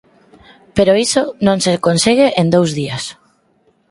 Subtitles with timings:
[0.75, 3.03] pero iso non se consegue en dous días.